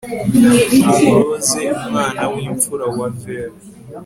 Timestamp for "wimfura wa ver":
2.33-3.51